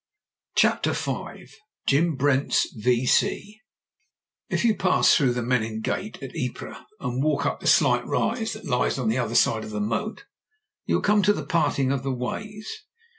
[0.57, 1.45] CHAPTER V
[1.85, 3.59] JIM brent's V.C.
[4.49, 8.53] IF you pass through the Menin Gate at Ypres, and walk up the slight rise
[8.53, 10.25] that lies on the other side of the moat,
[10.87, 12.67] you will come to the parting of the ways.